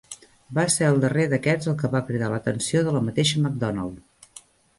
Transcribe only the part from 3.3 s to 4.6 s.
McDonald.